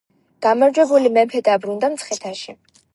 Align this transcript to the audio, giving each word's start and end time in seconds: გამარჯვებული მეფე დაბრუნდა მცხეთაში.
გამარჯვებული 0.45 1.13
მეფე 1.19 1.45
დაბრუნდა 1.51 1.95
მცხეთაში. 1.97 2.63